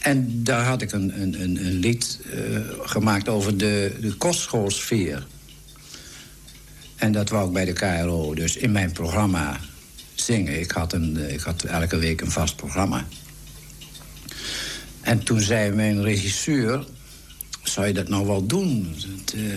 [0.00, 5.26] En daar had ik een, een, een, een lied uh, gemaakt over de, de kostschoolsfeer.
[6.96, 9.60] En dat wou ik bij de KRO dus in mijn programma
[10.14, 10.60] zingen.
[10.60, 13.06] Ik had, een, ik had elke week een vast programma.
[15.00, 16.84] En toen zei mijn regisseur...
[17.62, 18.94] zou je dat nou wel doen?
[19.06, 19.54] Dat, uh,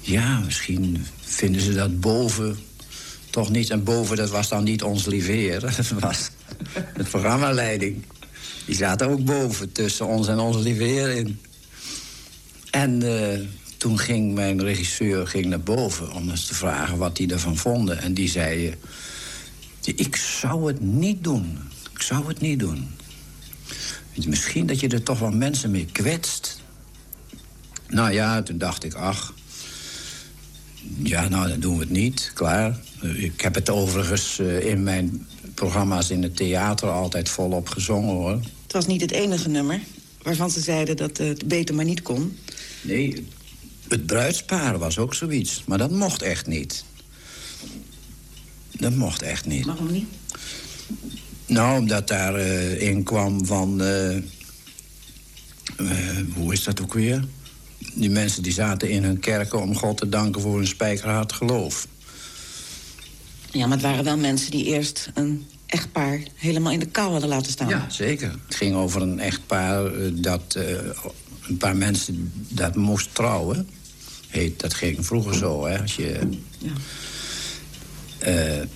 [0.00, 2.58] ja, misschien vinden ze dat boven
[3.32, 3.70] toch niet.
[3.70, 5.60] En boven, dat was dan niet ons liveer.
[5.76, 6.30] Dat was
[6.96, 8.04] de programmaleiding.
[8.66, 11.40] Die zaten ook boven, tussen ons en ons liveer in.
[12.70, 13.40] En uh,
[13.76, 17.98] toen ging mijn regisseur ging naar boven om eens te vragen wat hij ervan vonden.
[17.98, 18.74] En die zei...
[19.84, 21.58] Ik zou het niet doen.
[21.94, 22.90] Ik zou het niet doen.
[24.26, 26.60] Misschien dat je er toch wel mensen mee kwetst.
[27.88, 29.34] Nou ja, toen dacht ik, ach...
[30.98, 32.80] Ja, nou, dan doen we het niet, klaar.
[33.00, 38.40] Ik heb het overigens uh, in mijn programma's in het theater altijd volop gezongen, hoor.
[38.62, 39.80] Het was niet het enige nummer
[40.22, 42.38] waarvan ze zeiden dat het beter maar niet kon.
[42.82, 43.26] Nee,
[43.88, 45.62] het bruidspaar was ook zoiets.
[45.66, 46.84] Maar dat mocht echt niet.
[48.70, 49.66] Dat mocht echt niet.
[49.66, 50.06] Waarom niet?
[51.46, 53.82] Nou, omdat daar uh, in kwam van...
[53.82, 54.20] Uh, uh,
[56.34, 57.24] hoe is dat ook weer?
[57.94, 61.86] Die mensen die zaten in hun kerken om God te danken voor hun spijkerhard geloof.
[63.50, 67.28] Ja, maar het waren wel mensen die eerst een echtpaar helemaal in de kou hadden
[67.28, 67.68] laten staan.
[67.68, 68.30] Ja, zeker.
[68.46, 70.58] Het ging over een echtpaar dat...
[71.48, 73.68] een paar mensen dat moest trouwen.
[74.28, 75.80] Heet, dat ging vroeger zo, hè.
[75.80, 76.28] Als je...
[76.58, 76.72] Ja.
[78.26, 78.66] Uh,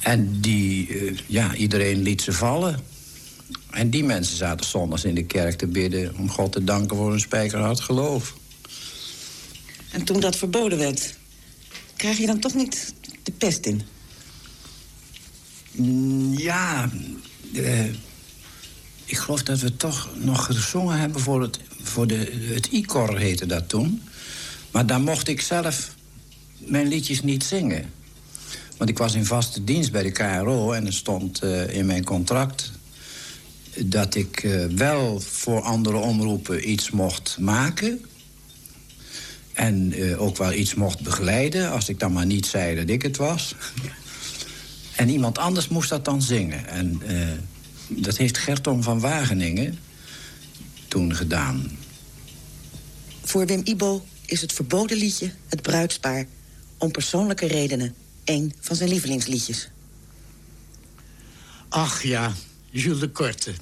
[0.00, 2.80] en die, uh, ja, iedereen liet ze vallen.
[3.76, 6.16] En die mensen zaten zondags in de kerk te bidden...
[6.16, 8.34] om God te danken voor hun spijkerhard geloof.
[9.90, 11.18] En toen dat verboden werd...
[11.96, 13.82] krijg je dan toch niet de pest in?
[15.72, 16.90] Mm, ja,
[17.52, 17.84] uh,
[19.04, 21.60] ik geloof dat we toch nog gezongen hebben voor het...
[21.82, 24.02] voor de, het ICOR heette dat toen.
[24.70, 25.94] Maar daar mocht ik zelf
[26.58, 27.92] mijn liedjes niet zingen.
[28.76, 32.04] Want ik was in vaste dienst bij de KRO en er stond uh, in mijn
[32.04, 32.74] contract
[33.84, 38.04] dat ik uh, wel voor andere omroepen iets mocht maken.
[39.52, 43.02] En uh, ook wel iets mocht begeleiden, als ik dan maar niet zei dat ik
[43.02, 43.54] het was.
[44.96, 46.68] en iemand anders moest dat dan zingen.
[46.68, 47.00] En
[47.88, 49.78] dat heeft Gertom van Wageningen
[50.88, 51.70] toen gedaan.
[53.22, 56.26] Voor Wim Ibo is het verboden liedje Het Bruidspaar...
[56.78, 59.70] om persoonlijke redenen een van zijn lievelingsliedjes.
[61.68, 62.32] Ach ja,
[62.76, 63.54] Jules de Korte.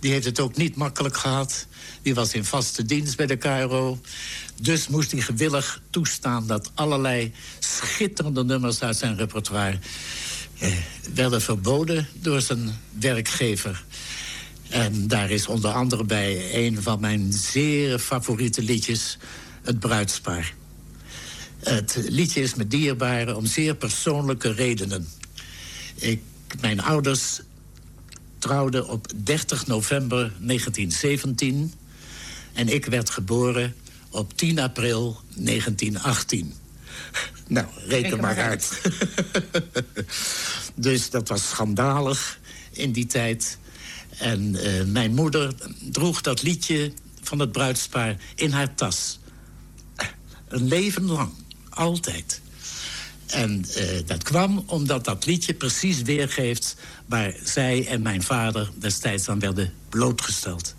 [0.00, 1.66] Die heeft het ook niet makkelijk gehad.
[2.02, 3.98] Die was in vaste dienst bij de KRO.
[4.60, 9.78] Dus moest hij gewillig toestaan dat allerlei schitterende nummers uit zijn repertoire
[10.58, 10.72] eh,
[11.14, 13.84] werden verboden door zijn werkgever.
[14.68, 19.18] En daar is onder andere bij een van mijn zeer favoriete liedjes...
[19.62, 20.54] Het Bruidspaar.
[21.58, 25.08] Het liedje is me dierbaar om zeer persoonlijke redenen.
[25.94, 26.22] Ik,
[26.60, 27.40] mijn ouders
[28.44, 31.72] trouwden op 30 november 1917...
[32.52, 33.74] en ik werd geboren
[34.10, 36.52] op 10 april 1918.
[37.46, 38.80] Nou, reken maar uit.
[40.74, 43.58] dus dat was schandalig in die tijd.
[44.18, 45.54] En uh, mijn moeder
[45.90, 49.18] droeg dat liedje van het bruidspaar in haar tas.
[50.48, 51.32] Een leven lang,
[51.68, 52.40] altijd.
[53.26, 56.76] En uh, dat kwam omdat dat liedje precies weergeeft...
[57.06, 60.74] waar zij en mijn vader destijds aan werden blootgesteld.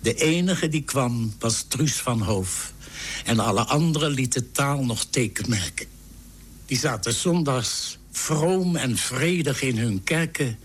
[0.00, 2.72] De enige die kwam was Truus van Hoof.
[3.24, 5.86] En alle anderen lieten taal nog tekenmerken.
[6.66, 10.58] Die zaten zondags vroom en vredig in hun kerken...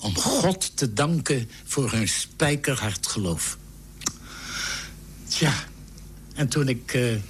[0.00, 3.58] om God te danken voor hun spijkerhard geloof.
[5.28, 5.54] Tja,
[6.34, 7.20] en toen ik uh, eh,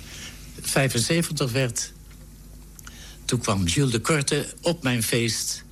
[0.61, 1.93] 75 werd...
[3.29, 5.65] toen kwam Jules de Korte op mijn feest...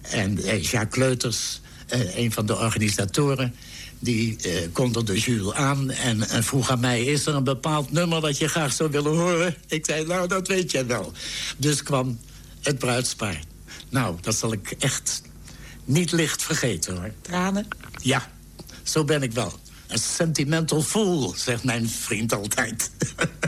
[0.00, 1.60] en uh, Jacques Leuters,
[1.94, 3.54] uh, een van de organisatoren
[3.98, 7.04] die uh, kondigde Jules aan en, en, vroeg aan mij...
[7.04, 9.56] is er een bepaald nummer dat je graag zou willen horen?
[9.66, 11.12] Ik zei, nou, dat weet jij wel.
[11.56, 12.18] Dus kwam
[12.60, 13.40] het bruidspaar.
[13.88, 15.22] Nou, dat zal ik echt
[15.84, 17.12] niet licht vergeten, hoor.
[17.20, 17.68] Tranen?
[18.02, 18.30] Ja,
[18.82, 19.52] zo ben ik wel.
[19.86, 22.90] Een sentimental fool, zegt mijn vriend altijd.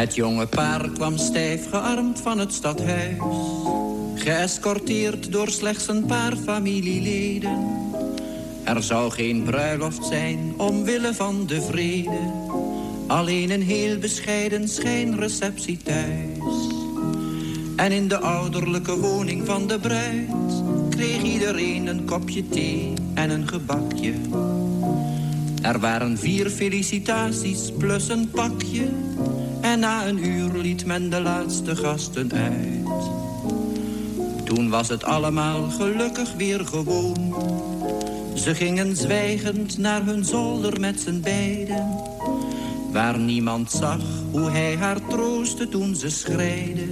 [0.00, 3.16] Het jonge paar kwam stijf gearmd van het stadhuis
[4.14, 7.68] geëscorteerd door slechts een paar familieleden.
[8.64, 12.18] Er zou geen bruiloft zijn omwille van de vrede,
[13.06, 16.68] alleen een heel bescheiden schijnreceptie thuis.
[17.76, 20.30] En in de ouderlijke woning van de bruid
[20.90, 24.12] kreeg iedereen een kopje thee en een gebakje.
[25.62, 29.09] Er waren vier felicitaties plus een pakje.
[29.70, 33.10] En na een uur liet men de laatste gasten uit.
[34.44, 37.34] Toen was het allemaal gelukkig weer gewoon.
[38.34, 42.00] Ze gingen zwijgend naar hun zolder met z'n beiden.
[42.92, 46.88] Waar niemand zag hoe hij haar troostte toen ze schreide.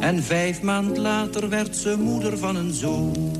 [0.00, 3.36] En vijf maand later werd ze moeder van een zoon.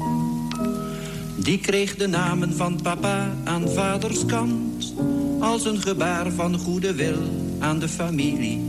[1.36, 4.94] Die kreeg de namen van papa aan vaders kant.
[5.40, 8.60] Als een gebaar van goede wil aan de familie.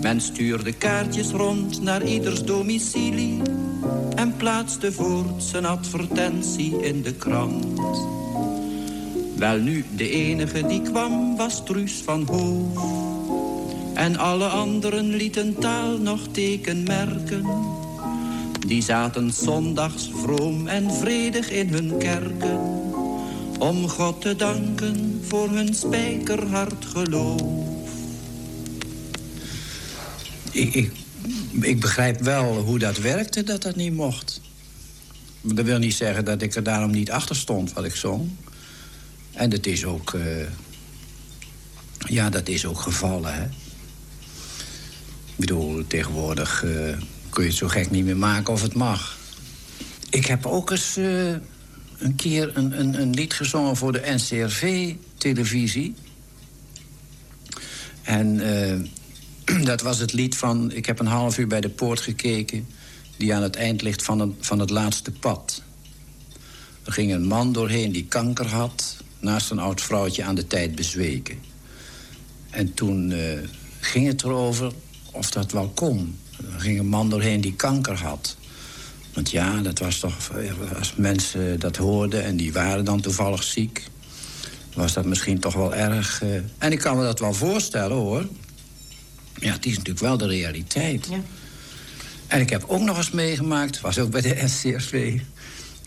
[0.00, 3.42] Men stuurde kaartjes rond naar ieders domicilie...
[4.14, 7.80] en plaatste voort zijn advertentie in de krant.
[9.36, 12.84] Wel nu, de enige die kwam was Truus van Hoof.
[13.94, 17.46] En alle anderen lieten taal nog tekenmerken.
[18.66, 22.60] Die zaten zondags vroom en vredig in hun kerken.
[23.58, 27.76] Om God te danken voor hun spijkerhard geloof.
[30.50, 30.92] ik, ik,
[31.60, 34.40] ik, begrijp wel hoe dat werkte, dat dat niet mocht.
[35.40, 38.30] Dat wil niet zeggen dat ik er daarom niet achter stond wat ik zong.
[39.32, 40.12] En dat is ook...
[40.12, 40.22] Uh,
[41.98, 43.44] ja, dat is ook gevallen, hè.
[45.26, 46.70] Ik bedoel, tegenwoordig uh,
[47.30, 49.16] kun je het zo gek niet meer maken of het mag.
[50.10, 51.34] Ik heb ook eens uh,
[51.98, 53.98] een keer een, een, een lied gezongen voor de
[55.26, 55.94] NCRV-televisie.
[58.02, 58.40] En
[59.64, 60.72] dat was het lied van...
[60.72, 62.66] Ik heb een half uur bij de poort gekeken...
[63.16, 65.62] die aan het eind ligt van het, van het laatste pad.
[66.84, 68.96] Er ging een man doorheen die kanker had...
[69.20, 71.38] naast een oud vrouwtje aan de tijd bezweken.
[72.50, 73.38] En toen uh,
[73.80, 74.72] ging het erover
[75.12, 76.18] of dat wel kon.
[76.54, 78.36] Er ging een man doorheen die kanker had.
[79.14, 80.30] Want ja, dat was toch...
[80.78, 83.88] Als mensen dat hoorden en die waren dan toevallig ziek...
[84.76, 86.22] was dat misschien toch wel erg...
[86.22, 86.40] Uh...
[86.58, 88.28] En ik kan me dat wel voorstellen, hoor.
[89.38, 91.06] Ja, het is natuurlijk wel de realiteit.
[91.10, 91.20] Ja.
[92.26, 95.20] En ik heb ook nog eens meegemaakt, was ook bij de SCRV...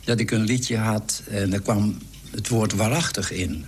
[0.04, 1.98] dat ik een liedje had en er kwam
[2.32, 3.66] het woord waarachtig in.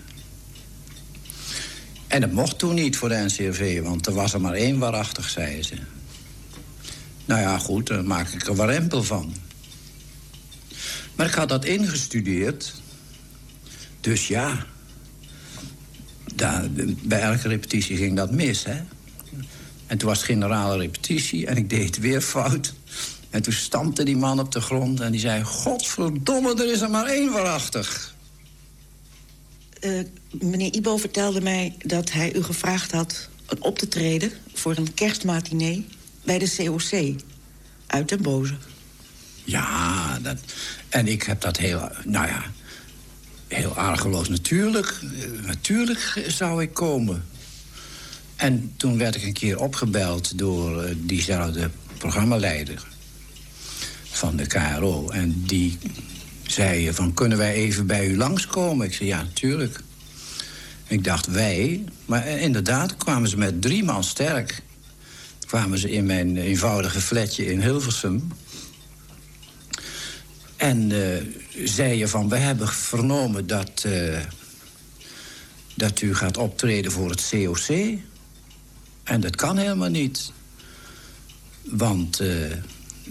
[2.08, 5.30] En dat mocht toen niet voor de NCRV, want er was er maar één waarachtig,
[5.30, 5.76] zei ze.
[7.26, 9.36] Nou ja, goed, dan maak ik er warempel van.
[11.16, 12.74] Maar ik had dat ingestudeerd.
[14.02, 14.66] Dus ja,
[16.42, 16.68] daar,
[17.02, 18.80] bij elke repetitie ging dat mis, hè.
[19.88, 22.74] En toen was generale repetitie en ik deed het weer fout.
[23.30, 25.44] En toen stampte die man op de grond en die zei...
[25.44, 28.16] Godverdomme, er is er maar één waarachtig.
[29.82, 33.30] Uh, meneer Ibo vertelde mij dat hij u gevraagd had...
[33.60, 35.86] op te treden voor een kerstmatinee
[36.24, 37.22] bij de COC.
[37.88, 38.56] Uit den boze.
[39.44, 40.38] Ja, dat,
[40.90, 41.90] en ik heb dat heel...
[42.06, 42.44] Nou ja,
[43.56, 44.30] heel argeloos.
[44.30, 47.24] Natuurlijk, eh, natuurlijk zou ik komen.
[48.36, 52.88] En toen werd ik een keer opgebeld door uh, diezelfde programmaleider
[54.04, 55.10] van de KRO.
[55.10, 55.78] En die
[56.48, 58.86] zei van, kunnen wij even bij u langskomen?
[58.86, 59.80] Ik zei, ja, natuurlijk.
[60.88, 61.84] Ik dacht, wij?
[62.06, 64.64] Maar eh, inderdaad kwamen ze met drie man sterk.
[65.48, 68.32] Kwamen ze in mijn eenvoudige flatje in Hilversum.
[70.62, 71.18] En uh,
[71.66, 74.20] zei je van, we hebben vernomen dat, uh,
[75.76, 77.98] dat u gaat optreden voor het COC.
[79.04, 80.32] En dat kan helemaal niet.
[81.64, 82.52] Want uh,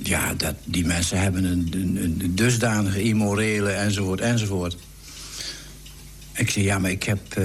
[0.03, 4.76] ja, dat, die mensen hebben een, een, een, dusdanige immorele enzovoort enzovoort.
[6.32, 7.38] Ik zei, ja, maar ik heb,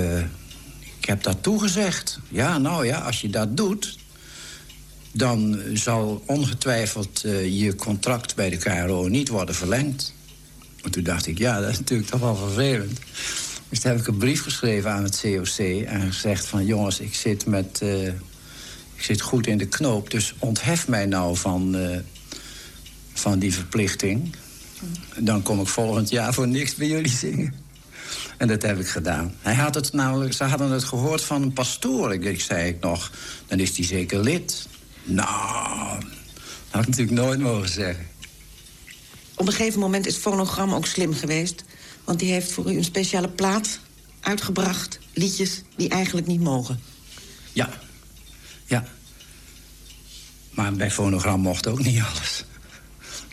[0.99, 2.19] ik heb dat toegezegd.
[2.29, 3.97] Ja, nou ja, als je dat doet...
[5.15, 10.13] dan zal ongetwijfeld je contract bij de KRO niet worden verlengd.
[10.83, 12.99] En toen dacht ik, ja, dat is natuurlijk toch wel vervelend.
[13.69, 16.65] Dus toen heb ik een brief geschreven aan het COC en gezegd van...
[16.65, 18.07] jongens, ik zit, met, uh,
[18.95, 21.77] ik zit goed in de knoop, dus onthef mij nou van,
[23.13, 24.35] van die verplichting.
[25.17, 27.53] Dan kom ik volgend jaar voor niks bij jullie zingen.
[28.37, 29.33] En dat heb ik gedaan.
[29.41, 32.13] Hij had het namelijk, ze hadden het gehoord van een pastoor.
[32.13, 33.11] Ik zei ik nog,
[33.47, 34.67] dan is hij zeker lid.
[35.05, 36.09] Nou, dat
[36.69, 38.07] had ik natuurlijk nooit mogen zeggen.
[39.35, 41.63] Op een gegeven moment is Fonogram ook slim geweest.
[42.03, 43.79] Want die heeft voor u een speciale plaat
[44.19, 44.99] uitgebracht.
[45.13, 46.79] Liedjes die eigenlijk niet mogen.
[47.53, 47.69] Ja,
[48.65, 48.83] ja.
[50.51, 52.45] Maar bij Fonogram mocht ook niet alles.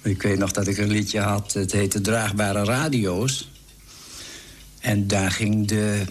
[0.03, 3.51] Ik weet nog dat ik een liedje had, het heette Draagbare Radio's.
[4.81, 6.05] En daar ging de,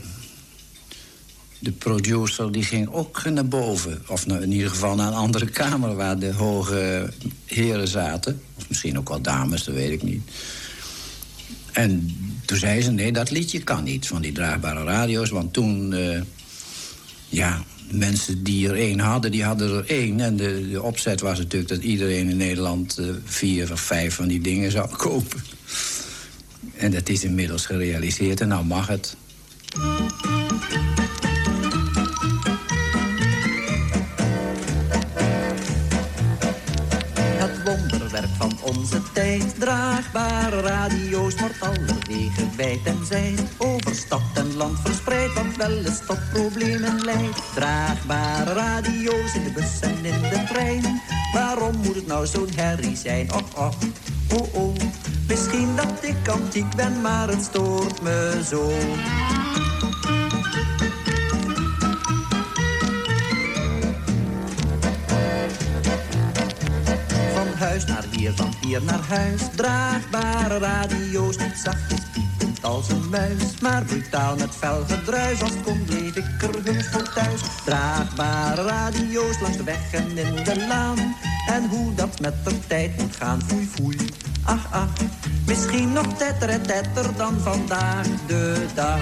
[1.61, 4.01] de producer die ging ook naar boven.
[4.07, 7.09] Of nou, in ieder geval naar een andere kamer waar de hoge
[7.45, 8.41] heren zaten.
[8.57, 10.21] Of misschien ook wel dames, dat weet ik niet.
[11.71, 15.29] En toen zei ze, nee, dat liedje kan niet van die draagbare radio's.
[15.29, 16.21] Want toen, uh,
[17.29, 20.19] ja, mensen die er één hadden, die hadden er één.
[20.19, 22.99] En de, de opzet was natuurlijk dat iedereen in Nederland...
[22.99, 25.43] Uh, vier of vijf van die dingen zou kopen.
[26.75, 29.15] En dat is inmiddels gerealiseerd en nou mag het.
[40.61, 43.41] Radio's wordt allerwege wijd en zijd.
[43.57, 47.41] Over stad en land verspreid, wat wel eens tot problemen leidt.
[47.55, 51.01] Draagbare radio's in de bus en in de trein.
[51.33, 53.33] Waarom moet het nou zo'n herrie zijn?
[53.33, 53.75] Och, och,
[54.33, 54.75] oh, oh.
[55.27, 58.71] Misschien dat ik antiek ben, maar het stoort me zo.
[67.85, 69.41] Naar hier, van hier naar huis.
[69.55, 73.59] Draagbare radio's, zachtjes piepend als een muis.
[73.61, 77.41] Maar brutaal met fel gedruis, als het kon bleef ik er heus voor thuis.
[77.65, 81.15] Draagbare radio's langs de weg en in de laan.
[81.47, 83.97] En hoe dat met de tijd moet gaan, foei foei.
[84.43, 84.93] Ach, ach,
[85.45, 88.99] misschien nog tetter en tetter dan vandaag de dag.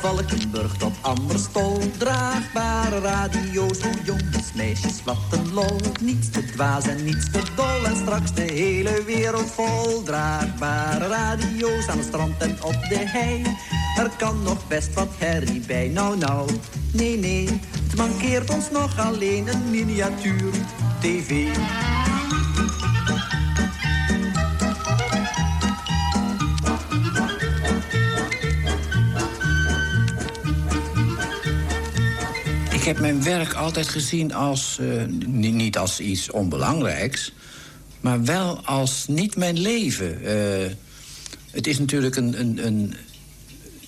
[0.00, 5.80] Valkenburg tot Amberstol, draagbare radio's voor jongens, meisjes, wat een lol.
[6.00, 10.02] Niets te dwaas en niets te dol en straks de hele wereld vol.
[10.02, 13.42] Draagbare radio's aan het strand en op de hei.
[13.96, 16.50] Er kan nog best wat herrie bij, nou nou,
[16.92, 17.60] nee nee.
[17.82, 20.52] Het mankeert ons nog alleen een miniatuur
[21.00, 21.46] tv.
[32.88, 37.32] Heb mijn werk altijd gezien als, uh, niet als iets onbelangrijks...
[38.00, 40.18] maar wel als niet mijn leven.
[40.22, 40.70] Uh,
[41.50, 42.94] het is natuurlijk een, een, een,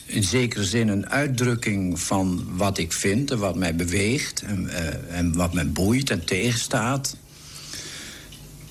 [0.06, 3.30] in zekere zin een uitdrukking van wat ik vind...
[3.30, 7.16] en wat mij beweegt en, uh, en wat mij boeit en tegenstaat.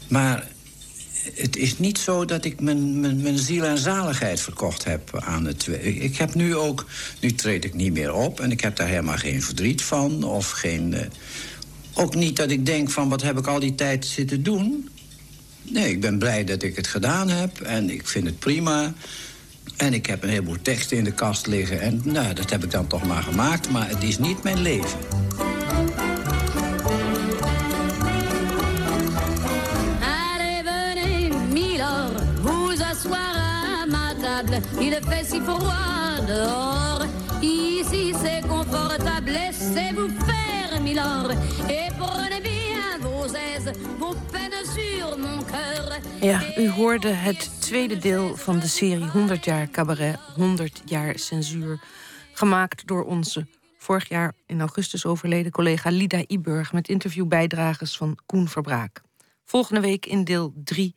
[0.07, 0.47] Maar
[1.35, 5.45] het is niet zo dat ik mijn, mijn, mijn, ziel en zaligheid verkocht heb aan
[5.45, 5.67] het...
[5.81, 6.85] Ik heb nu ook...
[7.19, 10.23] Nu treed ik niet meer op en ik heb daar helemaal geen verdriet van.
[10.23, 10.91] Of geen...
[10.91, 10.99] Uh,
[11.93, 14.89] ook niet dat ik denk van wat heb ik al die tijd zitten doen.
[15.61, 18.93] Nee, ik ben blij dat ik het gedaan heb en ik vind het prima.
[19.77, 21.81] En ik heb een heleboel teksten in de kast liggen.
[21.81, 23.69] En nou, dat heb ik dan toch maar gemaakt.
[23.69, 24.99] Maar het is niet mijn leven.
[34.81, 37.05] Il fait si froid dehors.
[37.41, 39.31] Ici, c'est confortable.
[39.31, 41.31] Laissez-vous faire, Milord.
[41.69, 45.99] Et prenez bien vos aises, vos peines sur mon cœur.
[46.21, 51.79] Ja, u hoorde het tweede deel van de serie 100 jaar cabaret, 100 jaar censuur.
[52.33, 53.45] Gemaakt door onze
[53.77, 56.73] vorig jaar in augustus overleden collega Lida Iburg...
[56.73, 59.01] met interviewbijdrages van Koen Verbraak.
[59.45, 60.95] Volgende week in deel 3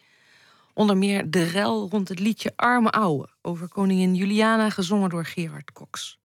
[0.74, 3.28] onder meer de rel rond het liedje Arme Ouwe...
[3.42, 6.18] over koningin Juliana, gezongen door Gerard Cox.